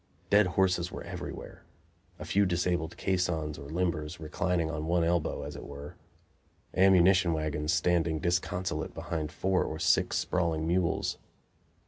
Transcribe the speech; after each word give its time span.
Dead 0.31 0.47
horses 0.57 0.91
were 0.91 1.03
everywhere; 1.03 1.63
a 2.17 2.25
few 2.25 2.43
disabled 2.43 2.97
caissons, 2.97 3.59
or 3.59 3.69
limbers, 3.69 4.19
reclining 4.19 4.67
on 4.71 4.87
one 4.87 5.03
elbow, 5.03 5.43
as 5.43 5.55
it 5.55 5.63
were; 5.63 5.93
ammunition 6.75 7.33
wagons 7.33 7.71
standing 7.71 8.17
disconsolate 8.17 8.95
behind 8.95 9.31
four 9.31 9.63
or 9.63 9.77
six 9.77 10.17
sprawling 10.17 10.65
mules. 10.65 11.19